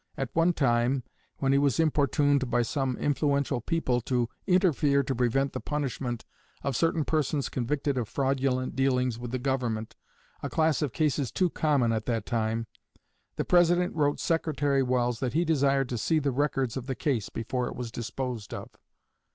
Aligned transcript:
At 0.17 0.35
one 0.35 0.53
time, 0.53 1.03
when 1.37 1.51
he 1.51 1.59
was 1.59 1.79
importuned 1.79 2.49
by 2.49 2.63
some 2.63 2.97
influential 2.97 3.61
people 3.61 4.01
to 4.01 4.27
interfere 4.47 5.03
to 5.03 5.13
prevent 5.13 5.53
the 5.53 5.59
punishment 5.59 6.25
of 6.63 6.75
certain 6.75 7.05
persons 7.05 7.49
convicted 7.49 7.99
of 7.99 8.09
fraudulent 8.09 8.75
dealings 8.75 9.19
with 9.19 9.29
the 9.29 9.37
government 9.37 9.95
a 10.41 10.49
class 10.49 10.81
of 10.81 10.91
cases 10.91 11.31
too 11.31 11.51
common 11.51 11.91
at 11.91 12.07
that 12.07 12.25
time 12.25 12.65
the 13.35 13.45
President 13.45 13.93
wrote 13.95 14.19
Secretary 14.19 14.81
Welles 14.81 15.19
that 15.19 15.33
he 15.33 15.45
desired 15.45 15.87
to 15.89 15.99
see 15.99 16.17
the 16.17 16.31
records 16.31 16.75
of 16.75 16.87
the 16.87 16.95
case 16.95 17.29
before 17.29 17.67
it 17.67 17.75
was 17.75 17.91
disposed 17.91 18.55
of. 18.55 18.71